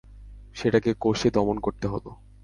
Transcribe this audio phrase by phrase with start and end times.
[0.55, 2.05] সেটাকে কষে দমন করতে হল।